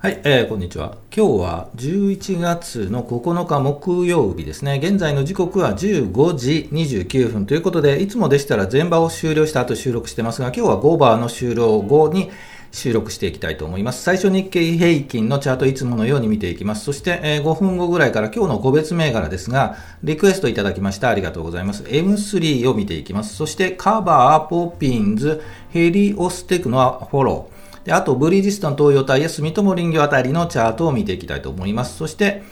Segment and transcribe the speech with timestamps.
[0.00, 0.96] はい、えー、こんにちは。
[1.12, 4.78] 今日は11月の9日木曜日ですね。
[4.80, 12.30] 現在の時刻は15時29分ということで、いつもでしたら前場を終了した後収録してますが、今日は5番の終了後に
[12.70, 14.04] 収録していきたいと思います。
[14.04, 16.84] 最初日経平均のチャートいつものように見ていきます。
[16.84, 21.08] そして、え、5分後ぐらいから今日の個別銘柄ですが、リクエストいただきました。
[21.08, 21.82] ありがとうございます。
[21.82, 23.34] M3 を見ていきます。
[23.34, 27.58] そしてカバー、ポピンズ、ヘリオステクのフォロー。
[27.84, 31.96] であと、ブリヂストン、東洋タイヤ、住友林業あたりのチャートを見ていきたいと思います。
[31.96, 32.42] そして、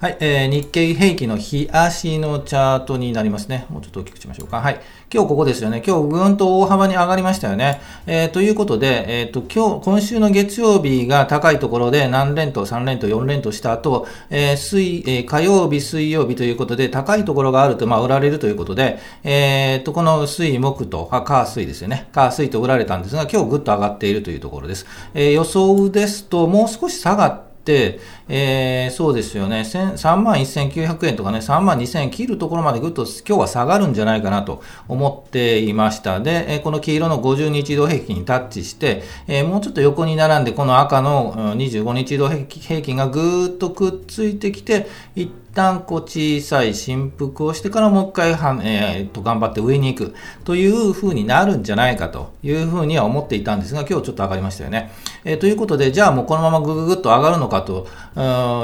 [0.00, 3.66] はい、えー、日経平均の日足のチャートになりますね。
[3.68, 4.62] もうちょっと大きくしましょうか。
[4.62, 4.80] はい。
[5.12, 5.82] 今日ここですよね。
[5.86, 7.82] 今日ぐんと大幅に上がりましたよね。
[8.06, 22.08] えー、ということで、え、ー、と、今日、今週の月曜日が高いところで何連と3連と4連とした後、えー、水、えー、火曜日、水曜日ということで、高いところがあると、まあ、売られるということで、え、ー、と、この水、木と、あ、火、水ですよね。
[22.14, 24.86] 火、水と売られたんですが、今日ぐっと上がっているというところです。
[25.12, 28.00] えー、予想ですと、もう少し下がって、、
[28.32, 36.20] えー、そうですよね、3万1900円とかね、3万2000円切るところまでぐっと今日は下がるんじゃないかなと思っていました。
[36.20, 54.92] で、えこの黄色の50日移動平均にタッチして、えー、もうちょっと横に並んで、この赤の25日移動平均がぐーっとくっついてきて、一旦こう小さい振幅をしてからもう一回は、えー、と頑張って上に行くという風になるんじゃないかというふうには思っていたんですが、今日ちょっと上がりましたよね。
[55.24, 57.86] えー、ということで、じゃあもうこのままぐぐぐっと上がるのかと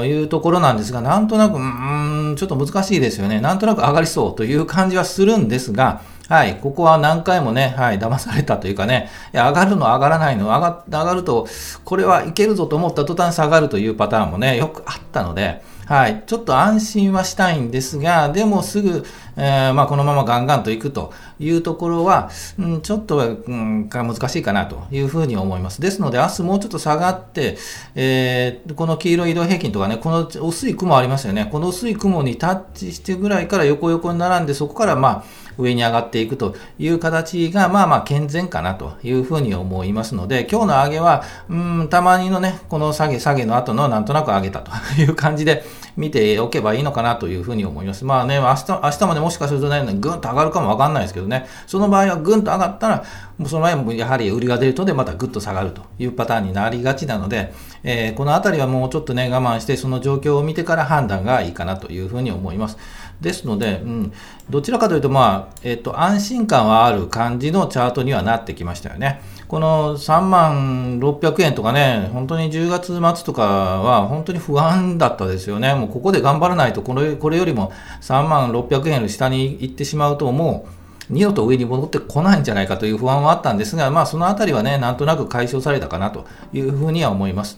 [0.05, 3.39] いうところなんですが、なんとなく、うん、ちょっと難しいですよね。
[3.39, 11.47] なんとなく上がりそうという感じはするんですが、はい、ここは何回もね、はい、騙されたというかね、上がるの上がらないの、上が上がると、
[11.85, 19.05] これはいけるぞと思った途端下がるというパターンもね、よくあったので、はい、ちょっと安心はしたいんですが、でもすぐ、
[19.37, 25.79] えー、まあ、このままガンガンといくというところは、うん、ちょっと、うん、難しいかなというふうに思います。
[25.79, 27.57] ですので、明日もうちょっと下がって、
[27.95, 31.47] えー、この黄色い移動平均とかね、この薄い雲ありますよね。
[31.49, 35.23] この薄い雲にタッチしてぐらいから横横に並んで、そこからまあ、
[35.57, 45.63] 上に上がっていくという形が、まあまあ健全かなというふうに思いますので、今日の上げは、うん、たまにのね、この下げ下げの後のなんとなく上げたという感じで
[45.95, 48.05] 見ておけばいいのかなというふうに思います。
[48.05, 53.03] まあね、明日、明日までもしかするとね、ぐんと上がるかもわかんないですけどね、その場合はぐんと上がったら、
[53.37, 57.53] もうその前もやはり売りが出るとでまたぐっと下がるというパターンになりがちなので、
[57.83, 62.77] えー、このあたりはもうちょっとね、我慢して、その状況を見てから判断がいいかなというふうに思います。
[63.21, 64.13] ですので、うん、
[64.49, 69.21] どちらかというと、まあ、えっ、と、安心感はある感じのチャートにはなってきましたよね。
[69.47, 72.87] この3万600円とかね、本当に10月
[73.17, 75.73] 末とかは本当に不安だったですよね。
[75.73, 77.71] もうここで頑張らないと、これこれよりも
[78.01, 80.67] 3万600円より下に行ってしまうと、も
[81.09, 87.57] う二度と上に戻ってこないんじゃないかという不安はあったんですが、まあそのあたりはね、なんとなく解消されたかなというふうには思います。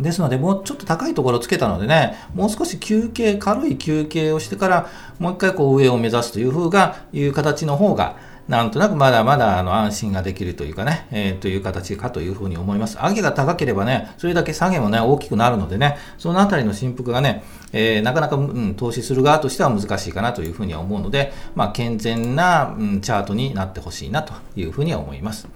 [0.00, 4.88] ですので、もうちょっと高いところをつけたのでね、もう少し休憩、軽い休憩をしてから、
[5.18, 8.16] もう一回こう上を目指すという風が、いう形の方が、
[8.48, 12.96] なんとなくまだまだあの安心ができるというかね、えー、という形かというふうに思います。
[12.96, 25.46] 上げが高ければね、それだけ下げもね、大きくなるのでね、そのあたりの振幅がね、えー、なかなか、うん、投資する側としては難しいかなというふうには思うので、まあ、健全な、うん、チャートになってほしいなというふうには思います。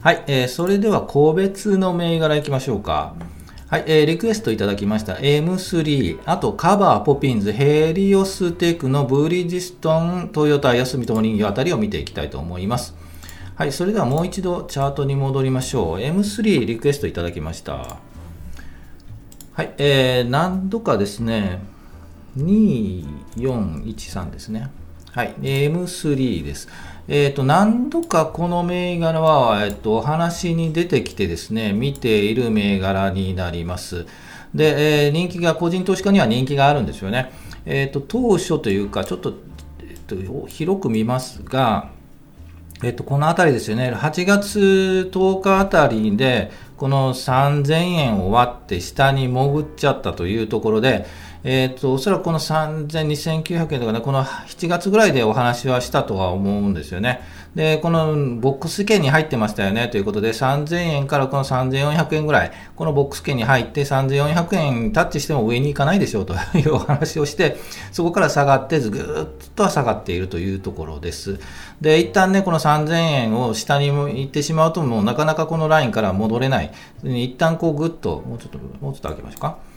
[0.00, 3.14] はい、えー、それでは個別の銘柄いきましょうか。
[3.72, 12.94] はい、えー、リクエストいただきました M3、あとカバー、ポピンズ、ヘリオステクのブリヂストン、トヨタ、休みとも人形あたりを見ていきたいと思います。
[13.54, 16.00] はい、それではもう一度チャートに戻りましょう。
[16.00, 17.96] M3 リクエストいただきました。
[19.54, 21.60] はい、えー、何度かですね、
[22.36, 24.70] 2413ですね。
[25.12, 26.68] はい、M3 です。
[27.08, 34.06] え、ー、と、何度かこの銘柄は、えっ、と、お話に出てきてですね、見ている銘柄になります。
[34.54, 37.32] で、えー、人気が、個人投資家には人気があるんですよね。
[37.66, 39.34] えっ、と、当初というか、ちょっと、
[39.80, 41.90] えっと、広く見ますが、
[42.82, 51.06] えっと、このあたりですよね、8月10日あたりで、この3000円を割って下に潜っちゃったというところで、
[51.44, 57.20] えっ、と、おそらくこの3000、2900円とかね、この7月ぐらいでお話はしたとは思うんですよね。
[57.56, 67.56] で、このボックス券に入ってましたよねということで、3000円からこの3400円ぐらい、このボックス券に入って3400円タッチしても上に行かないでしょうと いうお話をして、
[67.90, 71.40] そこから下がってずぐーっと下がっているというところです。
[71.80, 76.70] で、一旦ね、この3000円を下に行ってしまうと、もうなかなかこのラインから戻れない。
[77.02, 79.71] 一旦こうぐっと、もうちょっと、もうちょっと開けましょうか。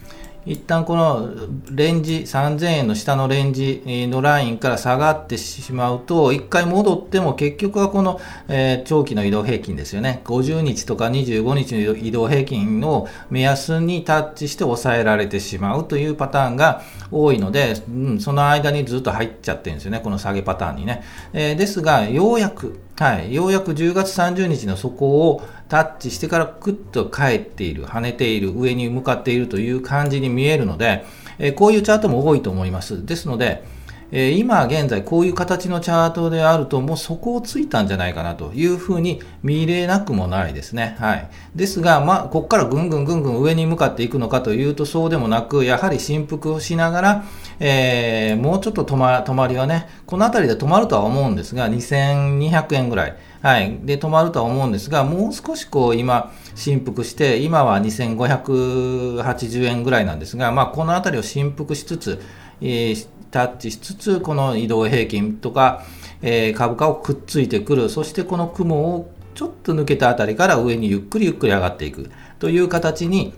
[0.46, 1.28] 一旦この
[1.72, 10.22] レンジ、3000円の下のレンジのラインから下がってしまうと、一回戻っても結局はこの、えー、長期の移動平均ですよね。
[10.26, 20.00] 50日とか25日の移動平均の目安にタッチして抑えられてしまうというパターンが多いので、うん、その間にずっと入っちゃってるんですよね。
[20.00, 21.04] この下げパターンにね。
[21.34, 31.06] えー、ですが、ようやく、はい、ようやく10月30日の底をタッチしてからクッと帰っている、跳ねている、上に向かっているという感じに見えるので、
[31.40, 33.06] えこういうチャートも多いと思います。
[33.06, 33.64] ですので、
[34.12, 40.96] え今現在こういう形のチャートであるともう底をついたんじゃないかなというふうに見れなくもないですね。
[41.00, 41.30] はい。
[41.56, 47.24] ですが、まあ、ここからぐんぐんぐんぐん上に向かっていくのかというとそうでもなく、やはり振幅をしながら、
[47.60, 53.18] えー、もうちょっと止ま止まりはね、この辺りで止まるとは思うんですが、2200円ぐらい。
[53.46, 53.78] はい。
[53.84, 62.20] で、止まるとは思うんですが、もう少しこう、今、振幅して、今は2580円ぐらいなんですが、まあ、この辺りを振幅しつつ、
[62.60, 65.84] えー、タッチしつつ、この移動平均とか、
[66.24, 67.88] えー、株価をくっついてくる。
[67.90, 72.10] そしてこの雲をちょっと抜けたあたりから上にゆっくりゆっくり上がっていく
[72.40, 73.36] という形に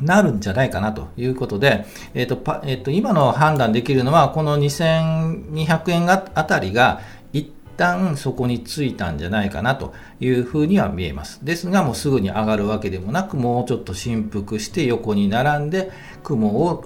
[0.00, 7.00] なるんじゃないかなということで、えっ、ー、と、えっ、ー、と、今の判断できるのは、この2200円あたりが
[7.82, 11.44] 旦そこについたんじゃないかなというふうには見えます。
[11.44, 15.90] ですが、もうすぐに上がるわけでもなく、もうちょっと振幅して横に並んで、
[16.22, 16.84] 雲を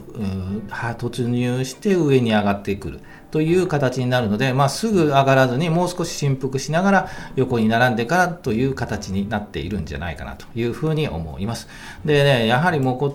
[0.71, 3.01] 突入して上に上がってくる
[3.31, 11.69] という形になるので、まあ、すぐ上がらずにもう少し振幅しながら横に並んでからという形になっているんじゃないかなというふうに思います。
[12.07, 13.15] でね、やはりもうこ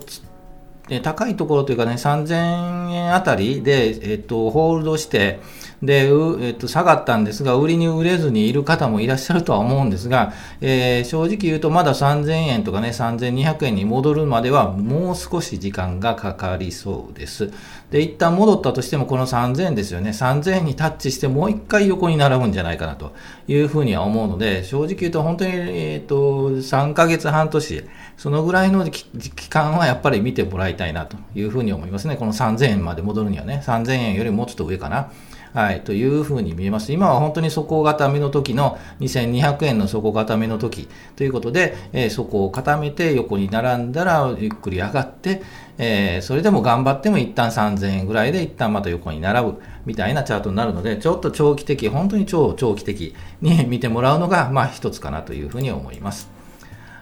[1.02, 5.40] 高いところというかね、3000円あたりで、えっと、ホールドして、
[5.82, 6.08] で、
[6.40, 17.50] えっと、下がったんですが、売りに売れずにいる方もいらっしゃるとは思うんですが、えー、正直言うとまだ3000円とかね、3200円に戻るまではもう少し時間がかかりそうです。
[17.90, 20.10] で、一旦戻ったとしてもこの3000円ですよね。
[20.10, 23.12] 3000円にタッチしてもう一回横に並ぶんじゃないかなと
[23.48, 27.84] いうふうには思うので、正直言うと本当に、えっ、と、3ヶ月半年、
[28.16, 32.16] そのぐらいの期間はやっぱり見てもらいたいなというふうに思いますね。
[32.16, 35.10] この3000円まで戻るにはね、3000円よりもうちょっと上かな。
[35.54, 36.92] はい、というふうに見えます。
[36.92, 45.42] 今は本当に底固めの時の2200円の底固めの時ということで、えー、底を固めて横に並んだらゆっくり上がって、
[45.76, 56.30] えー、それでも頑張っても一旦3000円ぐらいで一旦また横に並ぶみたいなチャートになるので、ちょっと長期的、本当に超長期的に 見てもらうのが、まあ一つかなというふうに思います。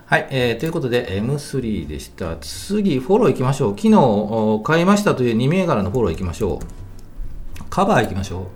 [0.07, 2.37] はい、えー、ということで M3 でした。
[2.41, 3.77] 次、フォロー行きましょう。
[3.79, 6.80] 昨日買いましたという2銘柄のフォロー行きましょう。
[7.71, 8.49] カバーいきましょ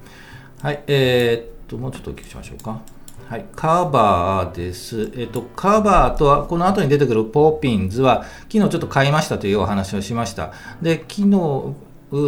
[0.63, 0.67] う。
[0.67, 2.81] はい、えー、っと、もうちょっと大きくしましょうか。
[3.29, 5.13] はい、カバーです。
[5.17, 10.53] えっと、カバーとは、この後に出てくるポーピンズは、昨日ちょっと買いましたというお話をしました。
[10.83, 11.75] で、昨日、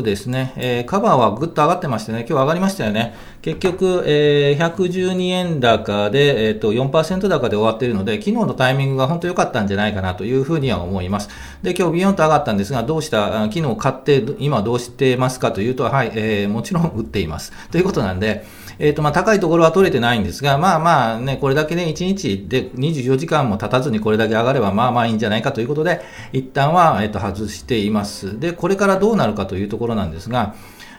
[0.03, 3.15] ですね、えー、カバーはぐっと上がってましてね、今日上がりましたよね。
[3.43, 11.29] 結局、えー、112円高で、えーと、4%高で終わっているので、昨日のタイミングが本当良かったんじゃないかなというふうには思います。
[11.63, 17.53] で、今日ビヨンと上がったんですが、どうした昨日買って、今どうしてますかというと、はい、えー、もちろん売っています。
[17.71, 18.45] ということなんで、
[18.79, 26.01] えっ、ー、と、まあ、高いところは取れてないんですが、まあまあね、これだけね、1日で24時間も経たずにこれだけ上がれば、まあまあいいんじゃないかということで、
[26.33, 28.39] 一旦は、えっ、ー、と、外しています。
[28.39, 30.55] で、これからどうなるかというところなんですが、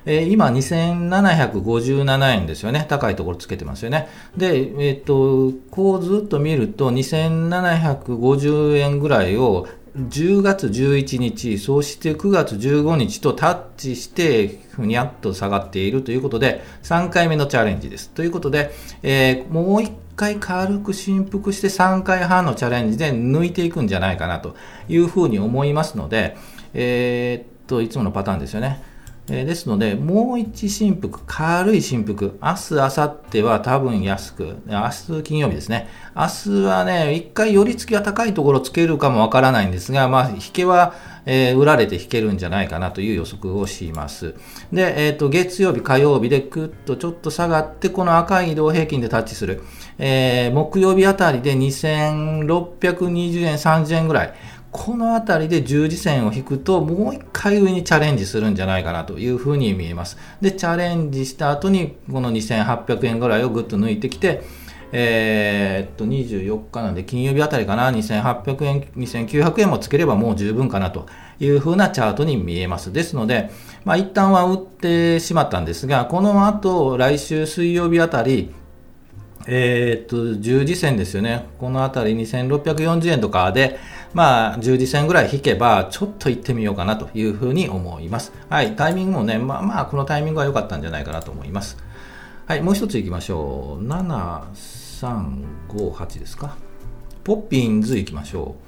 [0.06, 2.86] えー、今、2757円ですよね。
[2.88, 4.08] 高いところつけてますよね。
[4.38, 18.12] で、えっ、と、こうずっと見ると、2750円ぐらいを10月11日、そして9月15日とタッチして、ふにゃっと下がっているということで、3回目のチャレンジです。
[18.12, 24.56] ということで、えー、もう1回軽く振幅して3回半のチャレンジで抜いていくんじゃないかなと
[24.88, 26.38] いうふうに思いますので、
[26.75, 28.84] えー、っと、いつものパターンですよね。
[29.30, 35.90] えー、ですので、もう一振幅、軽い振幅、明日、明後日は多分安く、明日金曜日ですね。
[36.16, 40.94] 明日はね、一回寄り付きが高いところつけるかもわからないんですが、まあ、引けは、
[41.26, 44.34] えー、売られて引けるんじゃないかなという予測をします。
[44.72, 49.62] で、えっ、ー、と、月曜日、火曜日でぐっとちょっと下がって、この赤い移動平均でタッチする。
[50.00, 54.34] えー、木曜日あたりで2620円、30円ぐらい。
[54.78, 60.18] この辺りで十字線を引くと、もう一回上にチャレンジするんじゃないかなというふうに見えます。
[60.40, 64.44] で、チャレンジした後に、この2800円ぐらいをぐっと抜いてきて、
[64.92, 71.08] えー、っと、24日なんで、金曜日あたりかな、2800円、2900円もつければもう十分かなと
[71.40, 72.94] いうふうなチャートに見えます。
[72.94, 73.50] ですので、
[73.84, 78.54] まあ、一旦は売ってしまったんですが、この後、来週水曜日あたり、
[79.48, 81.46] えー、っと、十字線ですよね。
[81.58, 83.80] この辺り2640円とかで、
[84.13, 88.34] まあ、十字線ぐらい引けば、ちょっと行ってみようかなというふうに思います。
[88.50, 91.77] はい、タイミングもね、まあまあ、このタイミングは良かったんじゃないかなと思います。
[92.46, 93.84] はい、もう一ついきましょう。
[93.86, 96.58] 7、3、5、8ですか。
[97.24, 98.67] ポッピンズいきましょう。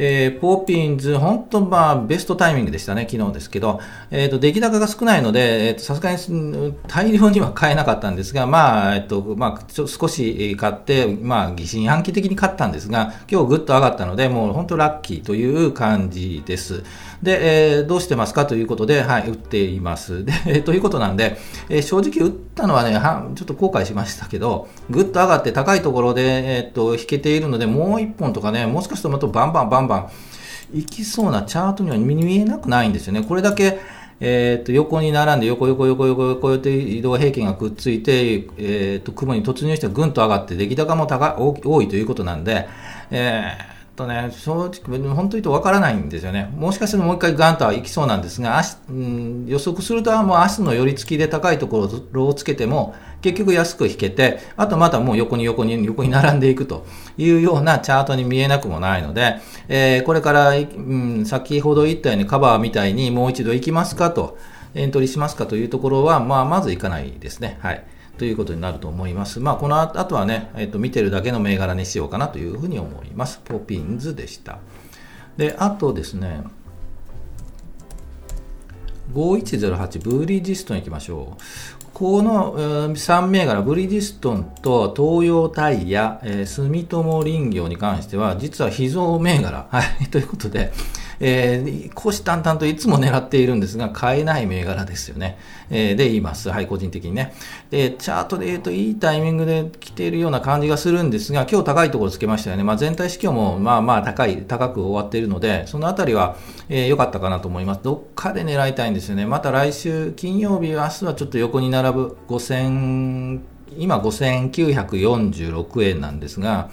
[0.00, 3.80] えー、ポーピンズ、本当まあ、ベストタイミングでしたね、昨日ですけど、
[4.12, 16.84] えっ、ー、と、出来高が少ないので、えっ、と、さすがに大量には買えなかったんですが、まあ、えっ、と、まあ、ちょ少し買って、まあ、疑心暗鬼的に買ったんですが、今日ぐっと上がったので、もう本当ラッキーという感じです。
[17.20, 20.24] で、えー、どうしてますかということで、はい、売っています。
[20.24, 21.38] で、ということなんで、
[21.68, 29.87] えー、正直売ったのはね、はちょっと後悔しましたけど、ぐっと上がって高いところで、えー、っと、引けているので、もう一本とかね、もしかするとまたバンバンバンバン
[30.72, 33.22] いきそうなチャートには見えなくないんですよね。
[33.22, 33.80] これだけ、
[34.20, 42.68] えー、と横に並んで横横横横横横移動平均がくっついて、えー、と雲に突入してぐんと上がって出来高も高多いということなんで、
[43.10, 46.50] えーとね、正直、本当にとわからないんですよね。
[46.56, 56.86] もしかしたらもう一回ガンとはいきそうなんですが、うん、予測するともう明日の寄り付きで高いところをつけても、結局安く引けて、あとまたもう横に横に横に並んでいくと
[57.18, 59.36] いうようなチャートに見えなくもないので、
[59.68, 64.38] えー、これから、うん、先ほど言ったようにカバーみたいにもう一度行きますかと、
[64.74, 67.58] エントリーしますかというところは、まあ、まず行かないですね。
[67.60, 67.84] はい。
[68.18, 69.40] ということになると思います。
[69.40, 73.40] まあ、この後はね、えっ、と、見てるだけの銘柄にしようかなというふうに思います。
[73.44, 74.58] ポピンズでした。
[75.36, 76.42] で、あとですね、
[79.14, 81.42] 5108ブリヂストン行きましょう。
[81.94, 82.54] この、
[82.94, 89.68] 3銘柄、ブリヂストンと東洋タイヤ、えー、住友林業に関しては、実は秘蔵銘柄。
[89.70, 90.72] はい、 ということで、
[91.20, 95.38] えー、虎視眈々といつも狙っているんですが、買えない銘柄ですよね。
[95.70, 96.50] えー、で言います。
[96.50, 97.34] はい、個人的にね。
[97.70, 102.64] で、チャートで言うといいタイミングで来ているような感じがするんですが、今日高いところつけましたよね。
[102.64, 106.36] まあ、全体指標もまあまあ高い、高く終わっているので、そのあたりは
[106.68, 107.80] 良、えー、かったかなと思います。
[107.82, 109.26] どっかで狙いたいんですよね。
[109.26, 113.40] また来週金曜日、明日はちょっと横に並ぶ5000、
[113.76, 116.70] 今5946円なんですが、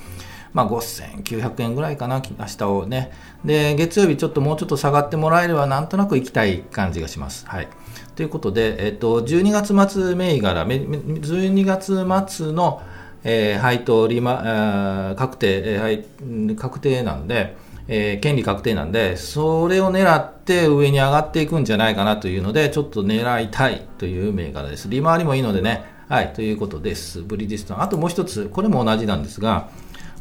[0.55, 3.11] まあ、5900円ぐらいかな、明日をね。
[3.43, 7.45] で、月曜日ちょっともうちょっと下がってもらえれば、なんとなく行きたい感じがします。
[7.45, 7.67] はい。
[8.15, 12.81] ということで、えっと、12月末銘柄、12月末の、
[13.25, 17.57] えー、配当利、ま、確定、えー、確定なんで、
[17.89, 24.87] えー、権利確定なんで、それを狙って上に上がっていくんじゃないかなというので、ちょっと狙いたいという銘柄です。
[24.87, 27.21] 利回りもいいのでね、はい、ということです。
[27.23, 27.81] ブリヂストン。
[27.81, 29.69] あともう一つ、これも同じなんですが、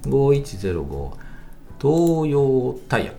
[0.09, 1.11] 5105
[1.81, 3.13] 東洋タイヤ。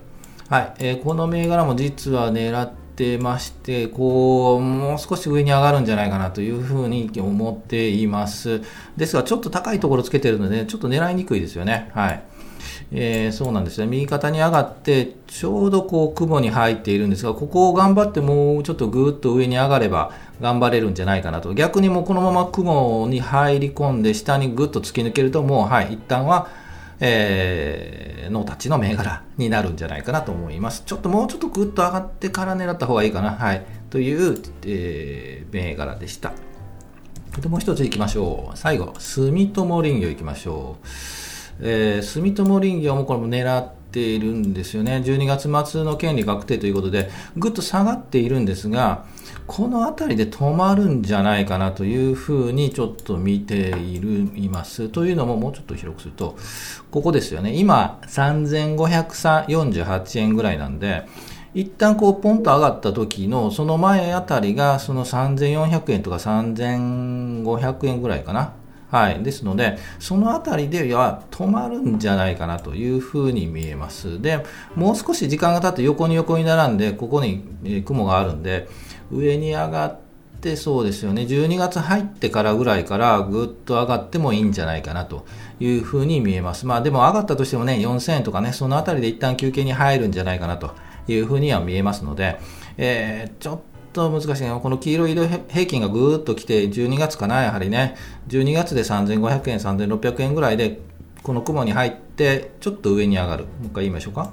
[0.49, 8.61] はい、えー、この銘柄も実は狙ってまして、こう、もう少し上に上がるんじゃないかなというふうに思っています。
[8.97, 11.91] ですが、ちょっと高いところつけてるので、ちょっと狙いにくいですよね。
[11.93, 12.23] はい。
[12.91, 13.87] えー、そうなんですね。
[13.87, 20.11] 右肩に上がって、ちょうどこう、雲に入っているんですが、ここを頑張ってもうちょっとぐーっと上に上がれば、
[20.41, 21.53] 頑張れるんじゃないかなと。
[21.53, 26.47] 逆にもうこのまま雲に入り込んで、下にぐっと突き抜けると、もう、はい、一旦は、
[26.99, 30.83] えー、ノータッチの銘柄になるんじゃないかなと思います。
[30.85, 33.31] ちょっともうちょっとぐっと上がってから狙った方がいいかな。
[33.31, 33.65] はい。
[33.89, 36.33] という、えー、銘柄でした。
[37.41, 38.57] でもう一つ行きましょう。
[38.57, 40.87] 最後、住友林業行きましょう。
[41.61, 45.01] えー、住友林業もこれも狙っているんですよね。
[45.05, 49.05] 12月末の権利確定ということで、ぐっと下がっているんですが、
[49.47, 54.89] この辺りで止まるんじゃないかなというふうにちょっと見ているいます。
[54.89, 56.35] というのももうちょっと広くすると、
[56.89, 57.53] ここですよね。
[57.53, 61.05] 今、3548円ぐらいなんで、
[61.53, 68.53] 一旦こうポンと上がった時のその前あたりがその3400円とか3500円ぐらいかな。
[68.91, 69.23] はい。
[69.23, 74.21] ですので、そのあたりでは止まるんじゃないかなというふうに見えます。
[74.21, 78.67] で、もう少し時間が経って横に横に並んで、ここに雲があるんで、
[79.11, 79.99] 上に上がっ
[80.41, 85.25] てそうですよね、12月入ってからぐらいからぐっと上がってもいいんじゃないかなと
[85.59, 86.65] いうふうに見えます。
[86.65, 90.71] まあでも上がったとしてもね、4000円とかね、そのあたりで一旦休憩に入るんじゃないかなと
[91.07, 92.39] いうふうには見えますので、
[92.77, 93.59] えー、ちょっ
[93.93, 94.55] と難しいな。
[94.59, 97.95] この黄色い移動平均がぐーっと来て、12月かな、やはりね。
[98.27, 100.79] 12月で3500円、3600円ぐらいで、
[101.23, 103.45] この雲に入って、ちょっと上に上がる。
[103.45, 104.31] もう一回言いましょうか。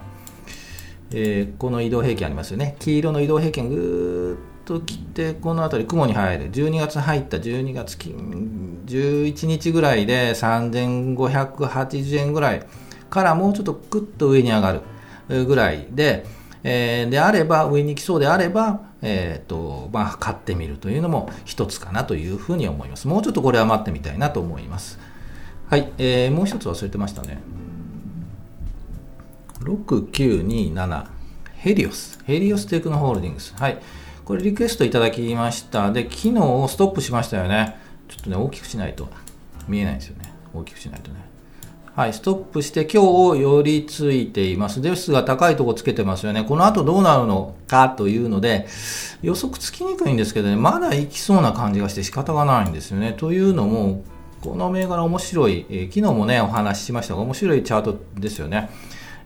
[1.14, 2.76] えー、この移動平均ありますよね。
[2.80, 6.50] 黄色の移動平均ぐーっと来て、この辺り雲に入る。
[6.50, 12.66] 12月入った12月11日ぐらいで3580円ぐらい
[13.10, 14.80] からもうちょっとぐっと上に上が
[15.28, 16.24] るぐらいで、
[16.64, 23.08] えー、であれば、上に来そうであれば、えーとまあ、買ってみるというのも一つかなというふうに思います。
[23.08, 24.98] もうちょっとこれは待ってみたいなと思います。
[25.68, 27.38] はい、えー、もう一つ忘れてましたね。
[29.60, 31.06] 6927
[31.54, 32.18] ヘリオス。
[32.24, 33.54] ヘリオステークノホールディングス。
[33.56, 33.80] はい。
[34.24, 35.90] これリクエストいただきました。
[35.90, 36.32] で、昨日
[36.68, 37.76] ストップしましたよね。
[38.08, 39.08] ちょっとね、大きくしないと
[39.68, 40.32] 見えないんですよね。
[40.54, 41.32] 大きくしないとね。
[41.94, 44.80] はい、ストップして今日を寄りついています。
[44.80, 46.42] ですが高いとこつけてますよね。
[46.42, 48.66] この後どうなるのかというので、
[49.20, 53.12] 予測つきにくいんですけどね、まだ行きそうな感じがして仕方がないんですよね。
[53.14, 54.04] というのも、
[54.40, 58.70] この銘柄面白い、えー、昨日もね、お話ししましたが、面白いチャートですよね。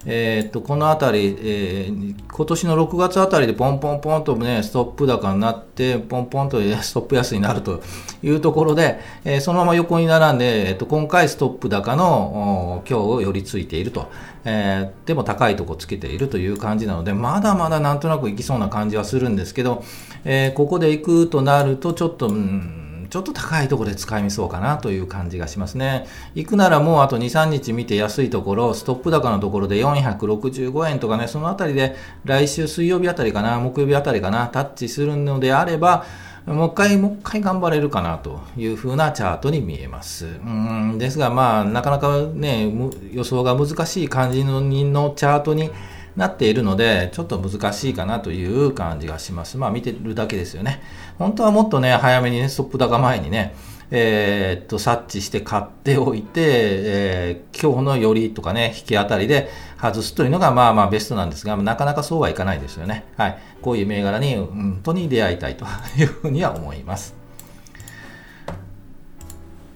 [0.08, 7.82] えー、っとこの辺り、えー、今年の6月あたりでポンポンポンと、ね、ストップ高になって、ポンポンとストップ安になると
[8.22, 14.08] いうところで、えー、そのまま横に並んで、えー、っと今回ストップ高の今日を寄りついていると、
[14.44, 19.82] えー、でも高いとこつけているという感じなので、まだまだなんとなくいきそうな感じはするんですけど、
[20.25, 26.06] えー、ここで行くとなると、ちょっと、うんちょっと高いところで使いみそうかなという感じがしますね。
[26.34, 36.04] 行くならもうあと2、3日見て安いところ、ストップ高のところで465円とかね、そのあたりで来週水曜日あたりかな、木曜日あたりかな、タッチするのであれば、
[36.46, 40.26] もう一回、もう一回頑張れるかなというふうなチャートに見えます。
[40.26, 42.72] うんですが、まあ、なかなかね、
[43.12, 45.70] 予想が難しい感じののチャートに
[46.16, 49.58] なっているので、ちょっと難しいかなという感じがします。
[49.58, 50.82] まあ見てるだけですよね。
[51.18, 53.54] 本当はもっとね、早めにね、ストップ高前にね、
[53.90, 59.49] えー、っと、察知して買っておいて、えー、今日の寄りとかね、引き当たりで
[59.80, 63.04] 外すというのがまあまあベストなんですが、なかなかそうはいかないですよね。
[63.17, 63.38] はい。
[63.62, 65.64] こういう銘柄に本当に出会いたいと
[65.99, 67.25] いうふうには思います。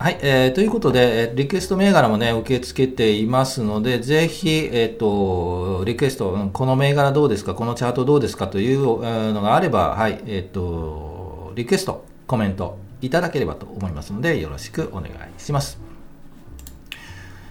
[0.03, 15.79] はい、えー、ということで、リクエスト銘柄もね、受け付けていますので、ぜひ、えっ、ー、と、リクエスト、この銘柄どうですか、このチャートどうですかというのがあれば、はい、えっ、ー、と、リクエスト、コメントいただければと思いますので、よろしくお願いします。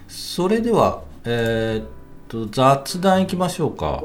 [0.07, 1.87] それでは、えっ
[2.29, 4.03] と、雑談いきましょうか。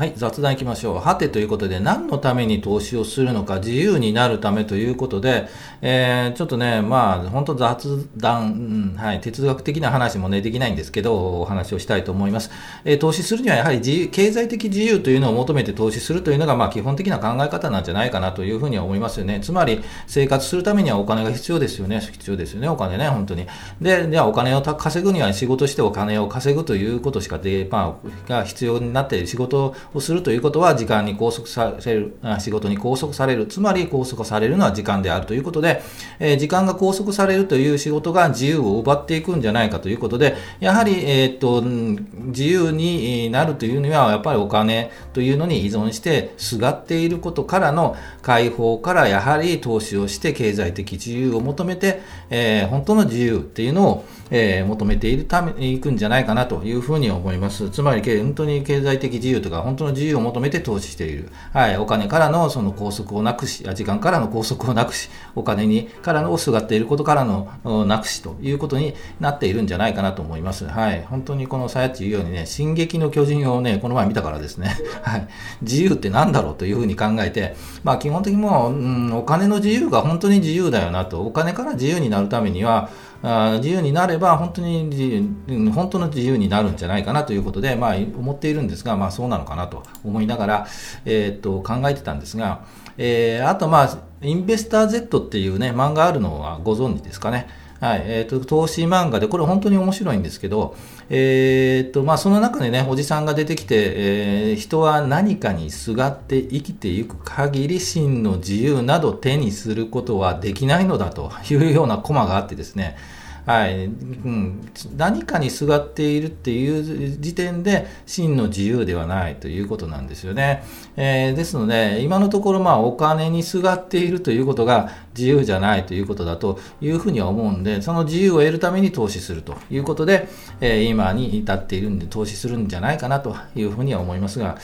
[0.00, 0.96] はい、雑談いきましょう。
[0.96, 5.46] はてということで、何のために投資をするのか、自由になるためということで、
[5.82, 12.50] えー、ちょっとね、まあ、本当雑談、うん、はい、哲学的な話もね、できないんですけど、お話をしたいと思います。
[12.86, 19.40] えー、投資するにはやはり自由、経済的自由というのを求めて投資するというのが、まあ、基本的な考え方なんじゃないかなというふうには思いますよね。
[19.42, 22.00] つまり、生活するためにはお金が必要ですよね。
[22.00, 23.46] 必要ですよね、お金ね、本当に。
[23.82, 35.82] で、じゃあお金を稼ぐには仕事してお金を稼ぐということしかで、まあ、が必要になって仕事ををするということは時間に拘束される、仕事に拘束される、つまり拘束されるのは時間であるということで、
[36.18, 52.00] え、時間が拘束されるという仕事が自由を奪っていくんじゃないかということで、やはり、えー、っと、自由になるというには、やっぱりお金というのに依存して、すがっていることからの解放から、やはり投資をして経済的自由を求めて、
[52.30, 57.70] えー、本当の自由っていうのを、えー、求めているためにいくんじゃないかなというふうに思います。
[57.70, 61.30] つまり、本当に経済的自由とか、本当の自由を求めて投資している。
[61.52, 70.66] はい、お金からのその拘束をなくし、時間からの拘束をなくし、お金にからのをすがっていることからのなくしということになっているんじゃないかなと思います。
[70.66, 75.28] はい、本当にこのさやっち言うようにね、進撃の巨人をね、この前見たからですね、 はい、
[75.62, 82.90] 自由って何だろうというふうに考えて、まあ基本的にもう、うん、お金の自由が本当に自由だよなと、お金から自由になるためには、
[83.22, 90.66] あ自由になれば本当に本当の自由になるんじゃないかなということで、まあ、思っているんですが、まあ、そうなのかなと思いながら、
[91.04, 92.64] えー、っと考えてたんですが、
[92.96, 97.48] えー、あと、まあ、インベスター Z っていうね、漫画あるのはご存知ですかね。
[97.80, 100.76] はい、えっ、ー、と、投資漫画で、これ本当に面白いんですけど、
[101.08, 112.98] えっ、ー、と、まあ、その中でね、おじさんが出てきて、えー、人は何かにすがって生きていく限り真の自由など手にすることはできないのだというようなコマがあってですね、
[113.46, 114.60] はい、うん、
[114.96, 120.62] 何かにすがっているっていう時点で真の自由ではないということなんですよね。
[120.96, 130.28] えー、ですので、今のところまあお金にすがっているということが自由じゃないということだというふうには思うんで、その自由を得るために投資するということで、
[130.60, 134.58] えー、今に至っているんで投資するんじゃないかなというふうには思いますが、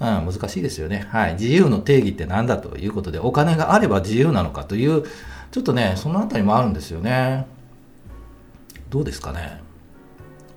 [0.00, 1.06] うん、難しいですよね。
[1.10, 1.34] はい。
[1.34, 5.04] 自由の定義って何だということで、お金があれば自由なのかという、
[5.52, 7.46] ちょっとね、そのあたりもあるんですよね。
[8.92, 9.62] どうですかね？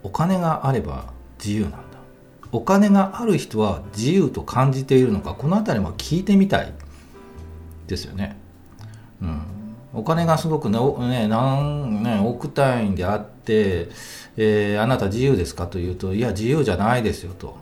[0.03, 1.05] お金があれば
[1.41, 1.77] 自由なんだ。
[2.51, 6.73] お金がある人は自由と感じているのか、このあたりも聞いてみたい
[7.87, 8.35] ですよね。
[9.21, 9.41] うん。
[9.93, 13.87] お金がすごくね、ね何、ね、億単位であって、
[14.35, 17.55] えー、あなた自由ですかというと、いや、自由じゃないですよと。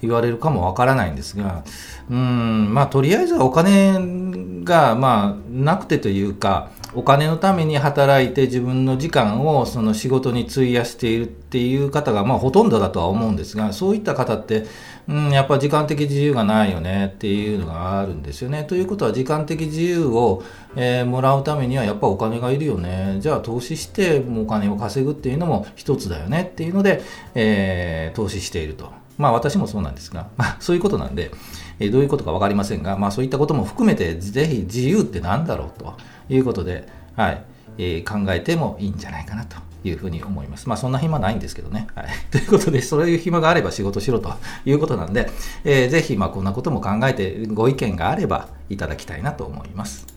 [0.00, 1.64] 言われるかもわからないんですが、
[2.08, 14.64] うん、まあ、とりあえずはお金が、まあ、なくてというか、お金のために働いて自分の時間をその仕事に費やしているっていう方が、まあ、ほとんどだとは思うんですが、そういった方って、
[15.08, 18.64] うん、やっぱ時間的自由がないよねっていうのがあるんですよね。
[18.64, 20.42] ということは、時間的自由を、
[20.76, 23.16] えー、もらうためにはやっぱお金がいるよね。
[23.20, 27.02] じゃあ投資してお金を稼ぐっていうのも一つだよねっていうので、
[27.34, 28.92] えー、投資していると。
[29.16, 31.30] まあ私もそうなんですが、まあそういうことなんで、
[31.78, 35.94] えー、どういうことか分かりませんが、まあそういったことも含めて、ぜひ自由って何だろうと
[36.28, 37.44] いうことで、はい、
[37.78, 40.68] えー、考えてもいいんじゃないかなというふうに思います。
[40.68, 41.86] まあそんな暇ないんですけどね。
[41.94, 42.06] はい。
[42.30, 44.32] ということで、そういう暇があれば仕事しろと
[44.64, 45.30] いうことなんで、
[45.64, 50.14] えー、ぜひまあこんなことも考えてご意見があればいただきたいなと思います。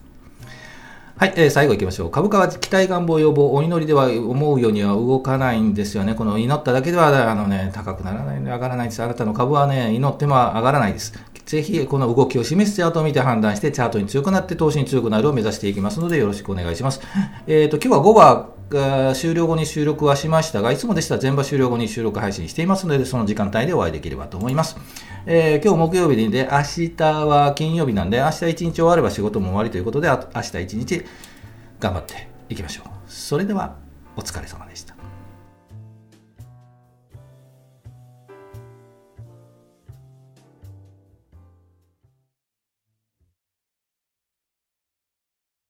[1.19, 2.11] はい、えー、最後行きましょう。
[2.11, 6.13] 株価は期待願望要望、お祈りでは思うようには動かないんですよね。
[6.13, 9.01] この祈っただけでは、あのね、高くならない上がらないです。
[9.01, 11.13] あなたの株はね、祈っても上がらないです。
[11.47, 16.99] ぜひ、この動きを示すチャートを見て判断して、チャートに強くなって、投資に強くなるを目指していきますので、よろしくお願いします。
[17.47, 24.75] えっ、ー、と、今日は5話が終了後に収録はしましたが、いつもでしたら全場終了後に収録配信していますので、その時間帯でお会いできればと思います。
[25.25, 26.61] えー、今日木曜日で、明
[26.97, 31.05] 日は金曜日なんで、明日一日終われば仕事も終わりということで、明日一日
[31.79, 32.87] 頑張っていきましょう。
[33.07, 33.75] それでは
[34.17, 34.86] お疲れ様でした。